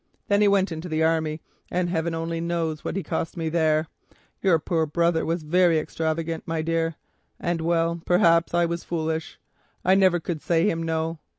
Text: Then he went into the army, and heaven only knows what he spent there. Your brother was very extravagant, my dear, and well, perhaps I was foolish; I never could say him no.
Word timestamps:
Then 0.29 0.41
he 0.41 0.47
went 0.47 0.71
into 0.71 0.89
the 0.89 1.03
army, 1.03 1.41
and 1.69 1.87
heaven 1.87 2.15
only 2.15 2.41
knows 2.41 2.83
what 2.83 2.95
he 2.95 3.03
spent 3.03 3.51
there. 3.53 3.85
Your 4.41 4.57
brother 4.57 5.23
was 5.27 5.43
very 5.43 5.77
extravagant, 5.77 6.47
my 6.47 6.63
dear, 6.63 6.95
and 7.39 7.61
well, 7.61 8.01
perhaps 8.03 8.51
I 8.55 8.65
was 8.65 8.83
foolish; 8.83 9.39
I 9.85 9.93
never 9.93 10.19
could 10.19 10.41
say 10.41 10.67
him 10.67 10.81
no. 10.81 11.19